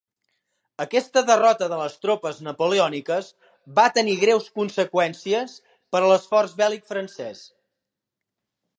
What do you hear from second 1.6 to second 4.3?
de les tropes napoleòniques va tenir